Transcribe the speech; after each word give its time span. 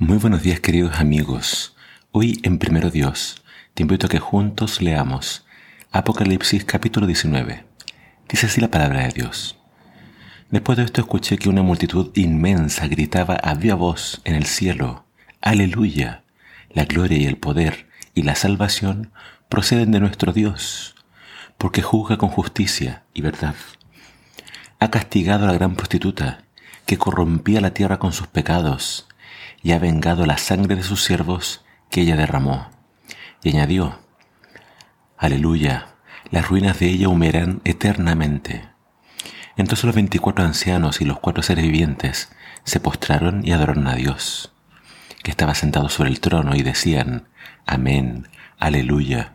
Muy 0.00 0.18
buenos 0.18 0.44
días 0.44 0.60
queridos 0.60 1.00
amigos. 1.00 1.74
Hoy 2.12 2.38
en 2.44 2.60
Primero 2.60 2.88
Dios 2.88 3.42
te 3.74 3.82
invito 3.82 4.06
a 4.06 4.08
que 4.08 4.20
juntos 4.20 4.80
leamos 4.80 5.44
Apocalipsis 5.90 6.64
capítulo 6.64 7.04
19. 7.04 7.64
Dice 8.28 8.46
así 8.46 8.60
la 8.60 8.70
palabra 8.70 9.00
de 9.00 9.08
Dios. 9.08 9.58
Después 10.52 10.78
de 10.78 10.84
esto 10.84 11.00
escuché 11.00 11.36
que 11.36 11.48
una 11.48 11.62
multitud 11.62 12.12
inmensa 12.14 12.86
gritaba 12.86 13.34
a 13.34 13.54
viva 13.54 13.74
voz 13.74 14.20
en 14.22 14.36
el 14.36 14.46
cielo, 14.46 15.04
Aleluya, 15.40 16.22
la 16.70 16.84
gloria 16.84 17.18
y 17.18 17.24
el 17.24 17.36
poder 17.36 17.88
y 18.14 18.22
la 18.22 18.36
salvación 18.36 19.10
proceden 19.48 19.90
de 19.90 19.98
nuestro 19.98 20.32
Dios, 20.32 20.94
porque 21.58 21.82
juzga 21.82 22.18
con 22.18 22.28
justicia 22.28 23.02
y 23.14 23.22
verdad. 23.22 23.56
Ha 24.78 24.92
castigado 24.92 25.42
a 25.42 25.48
la 25.48 25.54
gran 25.54 25.74
prostituta 25.74 26.44
que 26.86 26.98
corrompía 26.98 27.60
la 27.60 27.74
tierra 27.74 27.98
con 27.98 28.12
sus 28.12 28.28
pecados 28.28 29.08
y 29.62 29.72
ha 29.72 29.78
vengado 29.78 30.26
la 30.26 30.38
sangre 30.38 30.76
de 30.76 30.82
sus 30.82 31.04
siervos 31.04 31.64
que 31.90 32.02
ella 32.02 32.16
derramó. 32.16 32.70
Y 33.42 33.50
añadió, 33.50 33.98
Aleluya, 35.16 35.88
las 36.30 36.48
ruinas 36.48 36.78
de 36.78 36.86
ella 36.86 37.08
humearán 37.08 37.60
eternamente. 37.64 38.68
Entonces 39.56 39.84
los 39.84 39.94
veinticuatro 39.94 40.44
ancianos 40.44 41.00
y 41.00 41.04
los 41.04 41.18
cuatro 41.18 41.42
seres 41.42 41.64
vivientes 41.64 42.30
se 42.64 42.80
postraron 42.80 43.46
y 43.46 43.52
adoraron 43.52 43.88
a 43.88 43.94
Dios, 43.94 44.52
que 45.22 45.30
estaba 45.30 45.54
sentado 45.54 45.88
sobre 45.88 46.10
el 46.10 46.20
trono, 46.20 46.54
y 46.54 46.62
decían, 46.62 47.28
Amén, 47.66 48.28
Aleluya. 48.58 49.34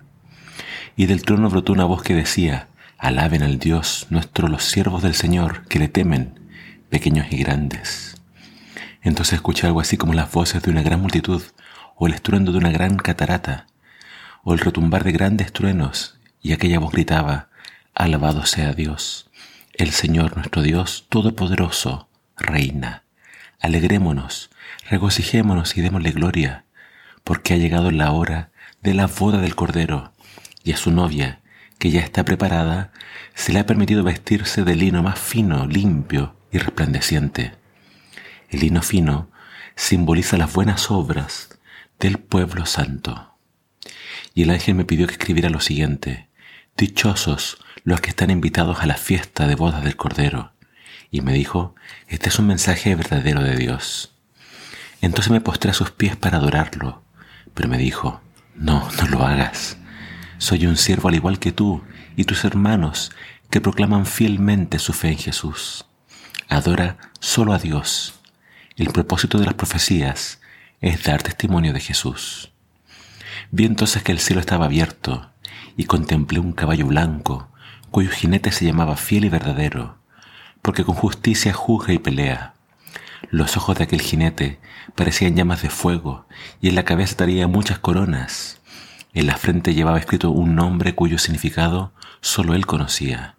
Y 0.95 1.07
del 1.07 1.23
trono 1.23 1.49
brotó 1.49 1.73
una 1.73 1.85
voz 1.85 2.03
que 2.03 2.13
decía, 2.13 2.67
Alaben 2.97 3.43
al 3.43 3.59
Dios, 3.59 4.07
nuestro 4.09 4.47
los 4.47 4.63
siervos 4.63 5.03
del 5.03 5.15
Señor, 5.15 5.67
que 5.67 5.79
le 5.79 5.89
temen, 5.89 6.39
pequeños 6.89 7.27
y 7.31 7.37
grandes. 7.37 8.22
Entonces 9.03 9.33
escuché 9.33 9.67
algo 9.67 9.81
así 9.81 9.97
como 9.97 10.13
las 10.13 10.31
voces 10.31 10.63
de 10.63 10.71
una 10.71 10.81
gran 10.81 11.01
multitud, 11.01 11.43
o 11.95 12.07
el 12.07 12.13
estruendo 12.13 12.53
de 12.53 12.57
una 12.57 12.71
gran 12.71 12.95
catarata, 12.95 13.67
o 14.43 14.53
el 14.53 14.59
retumbar 14.59 15.03
de 15.03 15.11
grandes 15.11 15.51
truenos, 15.51 16.17
y 16.41 16.53
aquella 16.53 16.79
voz 16.79 16.93
gritaba, 16.93 17.49
Alabado 17.93 18.45
sea 18.45 18.73
Dios, 18.73 19.29
el 19.73 19.91
Señor 19.91 20.37
nuestro 20.37 20.61
Dios 20.61 21.05
Todopoderoso, 21.09 22.07
Reina. 22.37 23.03
Alegrémonos, 23.59 24.49
regocijémonos 24.89 25.77
y 25.77 25.81
démosle 25.81 26.11
gloria, 26.11 26.63
porque 27.23 27.53
ha 27.53 27.57
llegado 27.57 27.91
la 27.91 28.11
hora 28.11 28.51
de 28.81 28.93
la 28.93 29.07
boda 29.07 29.39
del 29.39 29.55
Cordero, 29.55 30.13
y 30.63 30.71
a 30.71 30.77
su 30.77 30.91
novia, 30.91 31.41
que 31.77 31.91
ya 31.91 31.99
está 31.99 32.23
preparada, 32.23 32.91
se 33.35 33.51
le 33.51 33.59
ha 33.59 33.65
permitido 33.65 34.03
vestirse 34.03 34.63
de 34.63 34.75
lino 34.75 35.03
más 35.03 35.19
fino, 35.19 35.67
limpio 35.67 36.35
y 36.51 36.57
resplandeciente 36.57 37.62
el 38.53 38.59
lino 38.59 38.81
fino 38.81 39.31
simboliza 39.75 40.37
las 40.37 40.53
buenas 40.53 40.91
obras 40.91 41.59
del 41.99 42.19
pueblo 42.19 42.65
santo. 42.65 43.35
Y 44.33 44.43
el 44.43 44.51
ángel 44.51 44.75
me 44.75 44.85
pidió 44.85 45.07
que 45.07 45.13
escribiera 45.13 45.49
lo 45.49 45.59
siguiente, 45.59 46.29
Dichosos 46.77 47.57
los 47.83 48.01
que 48.01 48.09
están 48.09 48.31
invitados 48.31 48.79
a 48.79 48.85
la 48.85 48.95
fiesta 48.95 49.47
de 49.47 49.55
bodas 49.55 49.83
del 49.83 49.95
Cordero. 49.95 50.53
Y 51.11 51.21
me 51.21 51.33
dijo, 51.33 51.75
este 52.07 52.29
es 52.29 52.39
un 52.39 52.47
mensaje 52.47 52.95
verdadero 52.95 53.43
de 53.43 53.55
Dios. 53.55 54.15
Entonces 55.01 55.31
me 55.31 55.41
postré 55.41 55.71
a 55.71 55.75
sus 55.75 55.91
pies 55.91 56.15
para 56.15 56.37
adorarlo, 56.37 57.03
pero 57.53 57.69
me 57.69 57.77
dijo, 57.77 58.21
no, 58.55 58.89
no 58.97 59.07
lo 59.07 59.25
hagas. 59.25 59.77
Soy 60.37 60.65
un 60.65 60.77
siervo 60.77 61.09
al 61.09 61.15
igual 61.15 61.39
que 61.39 61.51
tú 61.51 61.83
y 62.15 62.23
tus 62.23 62.43
hermanos 62.45 63.11
que 63.49 63.61
proclaman 63.61 64.05
fielmente 64.05 64.79
su 64.79 64.93
fe 64.93 65.09
en 65.09 65.17
Jesús. 65.17 65.85
Adora 66.49 66.97
solo 67.19 67.53
a 67.53 67.59
Dios 67.59 68.22
el 68.75 68.89
propósito 68.89 69.37
de 69.37 69.45
las 69.45 69.53
profecías 69.53 70.39
es 70.81 71.03
dar 71.03 71.21
testimonio 71.21 71.73
de 71.73 71.79
Jesús. 71.79 72.51
Vi 73.51 73.65
entonces 73.65 74.01
que 74.03 74.11
el 74.11 74.19
cielo 74.19 74.41
estaba 74.41 74.65
abierto 74.65 75.29
y 75.77 75.85
contemplé 75.85 76.39
un 76.39 76.53
caballo 76.53 76.87
blanco 76.87 77.49
cuyo 77.91 78.09
jinete 78.09 78.51
se 78.51 78.65
llamaba 78.65 78.97
fiel 78.97 79.25
y 79.25 79.29
verdadero, 79.29 79.97
porque 80.63 80.83
con 80.83 80.95
justicia 80.95 81.53
juzga 81.53 81.93
y 81.93 81.99
pelea. 81.99 82.53
Los 83.29 83.55
ojos 83.57 83.77
de 83.77 83.83
aquel 83.83 84.01
jinete 84.01 84.59
parecían 84.95 85.35
llamas 85.35 85.61
de 85.61 85.69
fuego 85.69 86.25
y 86.59 86.69
en 86.69 86.75
la 86.75 86.83
cabeza 86.83 87.15
traía 87.15 87.47
muchas 87.47 87.79
coronas. 87.79 88.59
En 89.13 89.27
la 89.27 89.37
frente 89.37 89.75
llevaba 89.75 89.99
escrito 89.99 90.31
un 90.31 90.55
nombre 90.55 90.95
cuyo 90.95 91.19
significado 91.19 91.93
solo 92.21 92.55
él 92.55 92.65
conocía. 92.65 93.35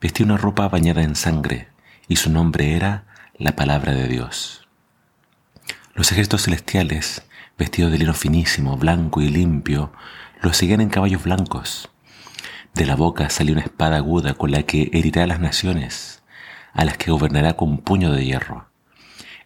Vestía 0.00 0.26
una 0.26 0.36
ropa 0.36 0.68
bañada 0.68 1.02
en 1.02 1.14
sangre 1.14 1.68
y 2.08 2.16
su 2.16 2.30
nombre 2.30 2.74
era 2.74 3.04
la 3.40 3.56
palabra 3.56 3.94
de 3.94 4.06
Dios. 4.06 4.68
Los 5.94 6.12
ejércitos 6.12 6.42
celestiales, 6.42 7.22
vestidos 7.56 7.90
de 7.90 7.96
lino 7.96 8.12
finísimo, 8.12 8.76
blanco 8.76 9.22
y 9.22 9.30
limpio, 9.30 9.94
los 10.42 10.58
seguían 10.58 10.82
en 10.82 10.90
caballos 10.90 11.24
blancos. 11.24 11.88
De 12.74 12.84
la 12.84 12.96
boca 12.96 13.30
salió 13.30 13.54
una 13.54 13.62
espada 13.62 13.96
aguda 13.96 14.34
con 14.34 14.50
la 14.50 14.64
que 14.64 14.90
herirá 14.92 15.22
a 15.24 15.26
las 15.26 15.40
naciones, 15.40 16.22
a 16.74 16.84
las 16.84 16.98
que 16.98 17.10
gobernará 17.10 17.54
con 17.54 17.78
puño 17.78 18.12
de 18.12 18.26
hierro. 18.26 18.68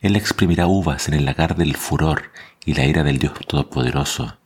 Él 0.01 0.17
exprimirá 0.17 0.67
uvas 0.67 1.07
en 1.07 1.15
el 1.15 1.25
lagar 1.25 1.55
del 1.55 1.77
furor 1.77 2.33
y 2.65 2.75
la 2.75 2.87
ira 2.87 3.05
del 3.05 3.21
Dios 3.21 3.35
Todopoderoso. 3.47 4.39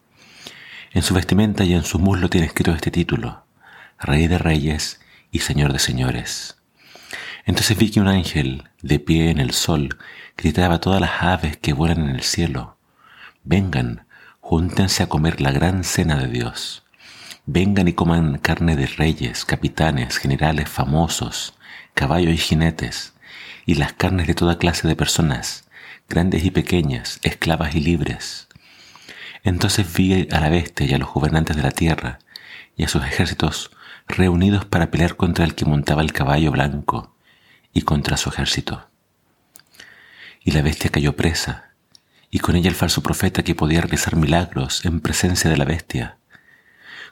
En 0.92 1.00
su 1.00 1.14
vestimenta 1.14 1.64
y 1.64 1.72
en 1.72 1.84
su 1.84 1.98
muslo 1.98 2.28
tiene 2.28 2.48
escrito 2.48 2.72
este 2.72 2.90
título, 2.90 3.46
Rey 3.98 4.26
de 4.26 4.36
Reyes 4.36 5.00
y 5.30 5.38
Señor 5.38 5.72
de 5.72 5.78
Señores. 5.78 6.57
Entonces 7.48 7.78
vi 7.78 7.90
que 7.90 7.98
un 7.98 8.08
ángel, 8.08 8.64
de 8.82 8.98
pie 8.98 9.30
en 9.30 9.40
el 9.40 9.52
sol, 9.52 9.96
gritaba 10.36 10.74
a 10.74 10.80
todas 10.80 11.00
las 11.00 11.22
aves 11.22 11.56
que 11.56 11.72
vuelan 11.72 12.06
en 12.06 12.14
el 12.14 12.22
cielo, 12.22 12.76
vengan, 13.42 14.06
júntense 14.40 15.02
a 15.02 15.08
comer 15.08 15.40
la 15.40 15.50
gran 15.50 15.82
cena 15.82 16.18
de 16.18 16.28
Dios. 16.28 16.84
Vengan 17.46 17.88
y 17.88 17.94
coman 17.94 18.36
carne 18.36 18.76
de 18.76 18.84
reyes, 18.84 19.46
capitanes, 19.46 20.18
generales 20.18 20.68
famosos, 20.68 21.54
caballos 21.94 22.34
y 22.34 22.36
jinetes, 22.36 23.14
y 23.64 23.76
las 23.76 23.94
carnes 23.94 24.26
de 24.26 24.34
toda 24.34 24.58
clase 24.58 24.86
de 24.86 24.94
personas, 24.94 25.70
grandes 26.06 26.44
y 26.44 26.50
pequeñas, 26.50 27.18
esclavas 27.22 27.74
y 27.74 27.80
libres. 27.80 28.48
Entonces 29.42 29.90
vi 29.94 30.28
a 30.30 30.40
la 30.40 30.50
bestia 30.50 30.84
y 30.84 30.92
a 30.92 30.98
los 30.98 31.14
gobernantes 31.14 31.56
de 31.56 31.62
la 31.62 31.70
tierra, 31.70 32.18
y 32.76 32.84
a 32.84 32.88
sus 32.88 33.02
ejércitos 33.04 33.70
reunidos 34.06 34.66
para 34.66 34.90
pelear 34.90 35.16
contra 35.16 35.46
el 35.46 35.54
que 35.54 35.64
montaba 35.64 36.02
el 36.02 36.12
caballo 36.12 36.50
blanco 36.50 37.14
y 37.78 37.82
contra 37.82 38.16
su 38.16 38.28
ejército. 38.28 38.88
Y 40.42 40.50
la 40.50 40.62
bestia 40.62 40.90
cayó 40.90 41.14
presa, 41.14 41.70
y 42.28 42.40
con 42.40 42.56
ella 42.56 42.68
el 42.68 42.74
falso 42.74 43.04
profeta 43.04 43.44
que 43.44 43.54
podía 43.54 43.80
realizar 43.80 44.16
milagros 44.16 44.84
en 44.84 45.00
presencia 45.00 45.48
de 45.48 45.56
la 45.56 45.64
bestia. 45.64 46.18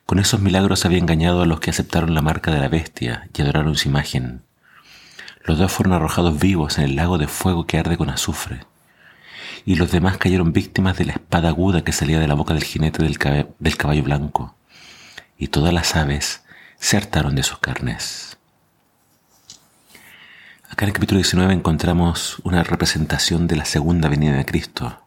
Con 0.07 0.19
esos 0.19 0.41
milagros 0.41 0.85
había 0.85 0.99
engañado 0.99 1.43
a 1.43 1.47
los 1.47 1.61
que 1.61 1.71
aceptaron 1.71 2.15
la 2.15 2.21
marca 2.21 2.51
de 2.51 2.59
la 2.59 2.67
bestia 2.67 3.29
y 3.33 3.43
adoraron 3.43 3.77
su 3.77 3.87
imagen. 3.87 4.43
Los 5.45 5.59
dos 5.59 5.71
fueron 5.71 5.93
arrojados 5.93 6.37
vivos 6.41 6.79
en 6.79 6.85
el 6.85 6.97
lago 6.97 7.17
de 7.17 7.29
fuego 7.29 7.65
que 7.69 7.79
arde 7.79 7.97
con 7.97 8.11
azufre, 8.11 8.67
y 9.65 9.77
los 9.77 9.93
demás 9.93 10.19
cayeron 10.19 10.53
víctimas 10.53 10.97
de 10.97 11.05
la 11.05 11.13
espada 11.13 11.51
aguda 11.51 11.85
que 11.85 11.93
salía 11.93 12.19
de 12.19 12.27
la 12.27 12.35
boca 12.35 12.55
del 12.55 12.65
jinete 12.65 13.05
del, 13.05 13.17
del 13.57 13.77
caballo 13.77 14.03
blanco, 14.03 14.57
y 15.39 15.47
todas 15.47 15.73
las 15.73 15.95
aves 15.95 16.43
se 16.81 16.97
hartaron 16.97 17.37
de 17.37 17.45
sus 17.45 17.59
carnes. 17.61 18.36
Acá 20.69 20.85
en 20.85 20.89
el 20.89 20.95
capítulo 20.95 21.19
19 21.19 21.55
encontramos 21.55 22.39
una 22.43 22.65
representación 22.65 23.47
de 23.47 23.55
la 23.55 23.65
segunda 23.65 24.09
venida 24.09 24.37
de 24.37 24.45
Cristo. 24.45 25.01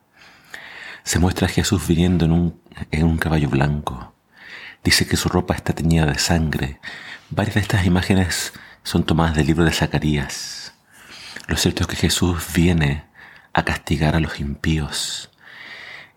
Se 1.03 1.19
muestra 1.19 1.47
a 1.47 1.49
Jesús 1.49 1.85
viniendo 1.85 2.25
en 2.25 2.31
un, 2.31 2.61
en 2.91 3.05
un 3.05 3.17
caballo 3.17 3.49
blanco. 3.49 4.13
Dice 4.83 5.05
que 5.05 5.17
su 5.17 5.27
ropa 5.27 5.53
está 5.53 5.73
teñida 5.73 6.05
de 6.05 6.17
sangre. 6.17 6.79
Varias 7.29 7.55
de 7.55 7.61
estas 7.61 7.85
imágenes 7.85 8.53
son 8.83 9.03
tomadas 9.03 9.35
del 9.35 9.47
libro 9.47 9.65
de 9.65 9.73
Zacarías. 9.73 10.73
Lo 11.47 11.57
cierto 11.57 11.83
es 11.83 11.87
que 11.87 11.97
Jesús 11.97 12.41
viene 12.55 13.03
a 13.51 13.63
castigar 13.63 14.15
a 14.15 14.21
los 14.21 14.39
impíos. 14.39 15.29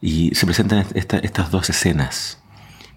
Y 0.01 0.35
se 0.37 0.47
presentan 0.47 0.87
estas 0.95 1.51
dos 1.51 1.69
escenas. 1.69 2.39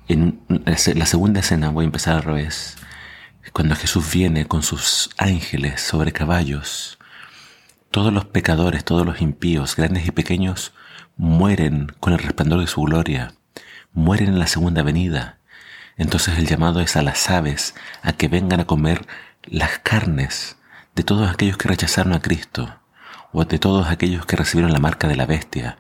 En 0.07 0.41
la 0.47 1.05
segunda 1.07 1.39
escena, 1.39 1.69
voy 1.71 1.85
a 1.85 1.87
empezar 1.87 2.15
al 2.15 2.23
revés, 2.23 2.77
cuando 3.53 3.75
Jesús 3.75 4.11
viene 4.11 4.45
con 4.45 4.63
sus 4.63 5.09
ángeles 5.17 5.81
sobre 5.81 6.11
caballos, 6.11 6.97
todos 7.91 8.11
los 8.11 8.25
pecadores, 8.25 8.83
todos 8.83 9.05
los 9.05 9.21
impíos, 9.21 9.75
grandes 9.75 10.07
y 10.07 10.11
pequeños, 10.11 10.73
mueren 11.17 11.93
con 11.99 12.13
el 12.13 12.19
resplandor 12.19 12.59
de 12.59 12.67
su 12.67 12.81
gloria, 12.81 13.35
mueren 13.93 14.29
en 14.29 14.39
la 14.39 14.47
segunda 14.47 14.83
venida. 14.83 15.37
Entonces 15.97 16.37
el 16.37 16.47
llamado 16.47 16.81
es 16.81 16.97
a 16.97 17.01
las 17.01 17.29
aves 17.29 17.73
a 18.01 18.13
que 18.13 18.27
vengan 18.27 18.59
a 18.59 18.65
comer 18.65 19.07
las 19.43 19.79
carnes 19.79 20.57
de 20.95 21.03
todos 21.03 21.29
aquellos 21.29 21.57
que 21.57 21.69
rechazaron 21.69 22.13
a 22.13 22.21
Cristo 22.21 22.79
o 23.31 23.45
de 23.45 23.59
todos 23.59 23.87
aquellos 23.87 24.25
que 24.25 24.35
recibieron 24.35 24.73
la 24.73 24.79
marca 24.79 25.07
de 25.07 25.15
la 25.15 25.25
bestia. 25.25 25.77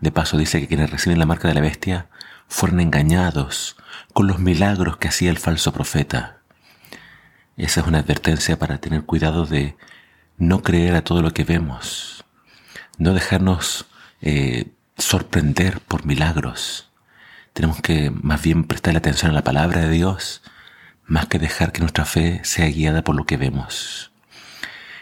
De 0.00 0.10
paso 0.10 0.36
dice 0.36 0.60
que 0.60 0.68
quienes 0.68 0.90
reciben 0.90 1.18
la 1.18 1.26
marca 1.26 1.48
de 1.48 1.54
la 1.54 1.60
bestia 1.60 2.08
fueron 2.48 2.80
engañados 2.80 3.76
con 4.12 4.26
los 4.26 4.38
milagros 4.38 4.98
que 4.98 5.08
hacía 5.08 5.30
el 5.30 5.38
falso 5.38 5.72
profeta. 5.72 6.41
Esa 7.56 7.80
es 7.80 7.86
una 7.86 7.98
advertencia 7.98 8.58
para 8.58 8.78
tener 8.78 9.02
cuidado 9.02 9.46
de 9.46 9.76
no 10.38 10.62
creer 10.62 10.94
a 10.94 11.04
todo 11.04 11.22
lo 11.22 11.32
que 11.32 11.44
vemos, 11.44 12.24
no 12.98 13.12
dejarnos 13.14 13.86
eh, 14.20 14.72
sorprender 14.96 15.80
por 15.80 16.06
milagros. 16.06 16.90
Tenemos 17.52 17.80
que 17.82 18.10
más 18.10 18.42
bien 18.42 18.64
prestarle 18.64 18.98
atención 18.98 19.30
a 19.30 19.34
la 19.34 19.44
palabra 19.44 19.82
de 19.82 19.90
Dios, 19.90 20.42
más 21.04 21.26
que 21.26 21.38
dejar 21.38 21.72
que 21.72 21.80
nuestra 21.80 22.06
fe 22.06 22.40
sea 22.44 22.66
guiada 22.68 23.02
por 23.02 23.14
lo 23.14 23.26
que 23.26 23.36
vemos. 23.36 24.12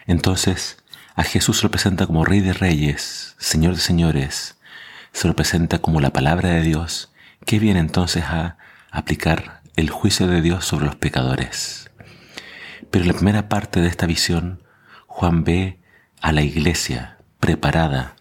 Entonces, 0.06 0.79
a 1.14 1.23
Jesús 1.23 1.58
se 1.58 1.62
lo 1.64 1.70
presenta 1.70 2.06
como 2.06 2.25
Rey 2.25 2.41
de 2.41 2.53
Reyes, 2.53 3.37
Señor 3.38 3.75
de 3.75 3.81
Señores, 3.81 4.56
se 5.12 5.29
lo 5.29 5.37
presenta 5.37 5.79
como 5.79 6.00
la 6.00 6.11
palabra 6.11 6.50
de 6.50 6.62
Dios, 6.62 7.12
que 7.46 7.58
viene 7.58 7.81
entonces 7.81 8.25
a 8.25 8.56
aplicar 8.91 9.62
el 9.76 9.91
juicio 9.91 10.26
de 10.26 10.41
Dios 10.41 10.64
sobre 10.64 10.87
los 10.87 10.96
pecadores. 10.96 11.90
Pero 12.91 13.05
en 13.05 13.09
la 13.09 13.15
primera 13.15 13.49
parte 13.49 13.81
de 13.81 13.89
esta 13.89 14.07
visión, 14.07 14.63
Juan 15.07 15.45
ve 15.45 15.81
a 16.21 16.33
la 16.33 16.43
iglesia 16.43 17.19
preparada 17.39 18.17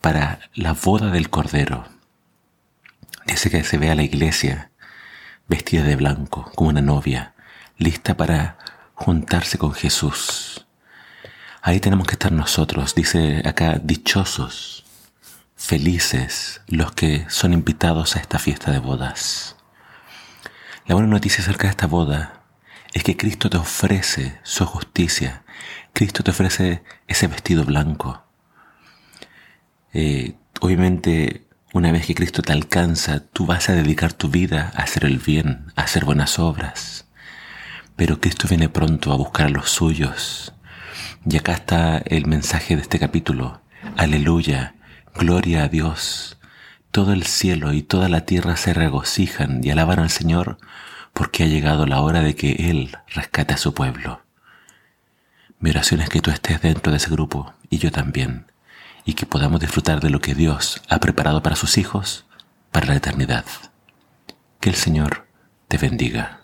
para 0.00 0.40
la 0.54 0.72
boda 0.72 1.10
del 1.10 1.30
Cordero. 1.30 1.86
Dice 3.26 3.50
que 3.50 3.64
se 3.64 3.78
ve 3.78 3.90
a 3.90 3.94
la 3.94 4.02
iglesia 4.02 4.70
vestida 5.48 5.82
de 5.82 5.96
blanco, 5.96 6.50
como 6.54 6.70
una 6.70 6.80
novia, 6.80 7.34
lista 7.76 8.16
para 8.16 8.58
juntarse 8.94 9.58
con 9.58 9.72
Jesús. 9.72 10.66
Ahí 11.60 11.80
tenemos 11.80 12.06
que 12.06 12.14
estar 12.14 12.32
nosotros, 12.32 12.94
dice 12.94 13.42
acá, 13.44 13.80
dichosos, 13.82 14.84
felices 15.56 16.62
los 16.68 16.92
que 16.92 17.26
son 17.28 17.52
invitados 17.52 18.16
a 18.16 18.20
esta 18.20 18.38
fiesta 18.38 18.70
de 18.70 18.78
bodas. 18.78 19.56
La 20.86 20.94
buena 20.94 21.10
noticia 21.10 21.42
acerca 21.42 21.64
de 21.64 21.70
esta 21.70 21.86
boda 21.86 22.45
es 22.96 23.04
que 23.04 23.18
Cristo 23.18 23.50
te 23.50 23.58
ofrece 23.58 24.38
su 24.42 24.64
justicia, 24.64 25.44
Cristo 25.92 26.22
te 26.22 26.30
ofrece 26.30 26.82
ese 27.06 27.26
vestido 27.26 27.62
blanco. 27.62 28.24
Eh, 29.92 30.32
obviamente, 30.62 31.46
una 31.74 31.92
vez 31.92 32.06
que 32.06 32.14
Cristo 32.14 32.40
te 32.40 32.54
alcanza, 32.54 33.20
tú 33.20 33.44
vas 33.44 33.68
a 33.68 33.74
dedicar 33.74 34.14
tu 34.14 34.30
vida 34.30 34.72
a 34.74 34.84
hacer 34.84 35.04
el 35.04 35.18
bien, 35.18 35.66
a 35.76 35.82
hacer 35.82 36.06
buenas 36.06 36.38
obras. 36.38 37.06
Pero 37.96 38.18
Cristo 38.18 38.48
viene 38.48 38.70
pronto 38.70 39.12
a 39.12 39.16
buscar 39.16 39.48
a 39.48 39.50
los 39.50 39.68
suyos. 39.68 40.54
Y 41.26 41.36
acá 41.36 41.52
está 41.52 41.98
el 41.98 42.24
mensaje 42.24 42.76
de 42.76 42.82
este 42.82 42.98
capítulo. 42.98 43.60
Aleluya, 43.98 44.74
gloria 45.14 45.64
a 45.64 45.68
Dios. 45.68 46.38
Todo 46.92 47.12
el 47.12 47.24
cielo 47.24 47.74
y 47.74 47.82
toda 47.82 48.08
la 48.08 48.24
tierra 48.24 48.56
se 48.56 48.72
regocijan 48.72 49.60
y 49.62 49.68
alaban 49.68 49.98
al 49.98 50.08
Señor 50.08 50.56
porque 51.16 51.44
ha 51.44 51.46
llegado 51.46 51.86
la 51.86 52.02
hora 52.02 52.20
de 52.20 52.36
que 52.36 52.68
Él 52.70 52.94
rescate 53.08 53.54
a 53.54 53.56
su 53.56 53.72
pueblo. 53.72 54.20
Mi 55.58 55.70
oración 55.70 56.02
es 56.02 56.10
que 56.10 56.20
tú 56.20 56.30
estés 56.30 56.60
dentro 56.60 56.92
de 56.92 56.98
ese 56.98 57.08
grupo 57.08 57.54
y 57.70 57.78
yo 57.78 57.90
también, 57.90 58.52
y 59.06 59.14
que 59.14 59.24
podamos 59.24 59.60
disfrutar 59.60 60.00
de 60.00 60.10
lo 60.10 60.20
que 60.20 60.34
Dios 60.34 60.82
ha 60.90 61.00
preparado 61.00 61.42
para 61.42 61.56
sus 61.56 61.78
hijos 61.78 62.26
para 62.70 62.88
la 62.88 62.96
eternidad. 62.96 63.46
Que 64.60 64.68
el 64.68 64.74
Señor 64.74 65.26
te 65.68 65.78
bendiga. 65.78 66.42